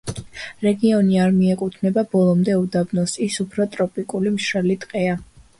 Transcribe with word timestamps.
რეგიონი 0.67 1.19
არ 1.25 1.35
მიეკუთვნება 1.35 2.05
ბოლომდე 2.15 2.57
უდაბნოს, 2.63 3.13
ის 3.29 3.39
უფრო 3.47 3.71
ტროპიკული 3.77 4.37
მშრალი 4.39 4.81
ტყეა. 4.87 5.19